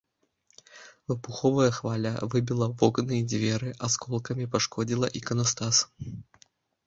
[1.11, 5.75] Выбуховая хваля выбіла вокны і дзверы, асколкамі пашкодзіла іканастас.